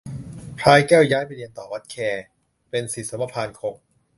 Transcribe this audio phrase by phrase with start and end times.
[0.59, 1.95] พลายแก้วย้ายไปเรียนต่อวัดแค
[2.69, 3.75] เป็นศิษย์สมภารคง